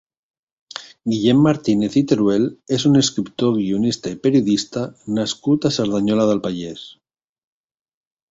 [1.11, 4.85] Guillem Martínez i Teruel és un escriptor, guionista i periodista
[5.19, 6.87] nascut a Cerdanyola del Vallès.